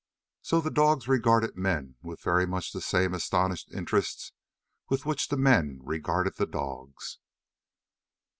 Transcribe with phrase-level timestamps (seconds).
[0.41, 4.33] So the dogs regarded men with very much the same astonished interest
[4.89, 7.19] with which the men regarded the dogs.